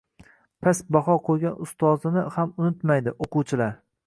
Past 0.67 0.87
baxo 0.97 1.17
qoʻygan 1.27 1.59
ustozini 1.67 2.25
ham 2.39 2.57
unitmaydi 2.65 3.15
oʻquvchilar. 3.27 3.79